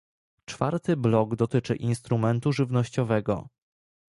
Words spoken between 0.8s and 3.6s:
blok dotyczy instrumentu żywnościowego